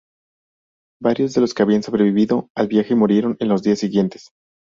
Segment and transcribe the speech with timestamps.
[0.99, 4.31] Varios de los que habían sobrevivido al viaje murieron en los días siguientes.